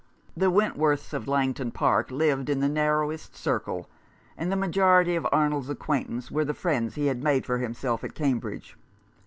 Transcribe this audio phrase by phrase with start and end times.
[0.35, 3.87] The Went worths of Langton Park lived in the narrowest circle,
[4.35, 8.15] and the majority of Arnold's acquaintance were the friends he had made for himself at
[8.15, 8.75] Cambridge.